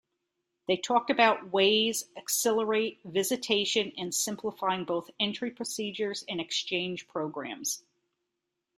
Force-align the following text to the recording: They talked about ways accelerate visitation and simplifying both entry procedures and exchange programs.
They 0.67 0.77
talked 0.77 1.11
about 1.11 1.51
ways 1.51 2.05
accelerate 2.17 3.01
visitation 3.05 3.93
and 3.95 4.11
simplifying 4.15 4.83
both 4.83 5.11
entry 5.19 5.51
procedures 5.51 6.25
and 6.27 6.41
exchange 6.41 7.07
programs. 7.07 7.83